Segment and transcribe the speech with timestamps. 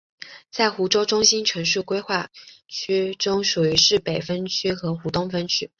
[0.49, 2.31] 在湖州中心城市规划
[2.67, 5.69] 区中属于市北分区和湖东分区。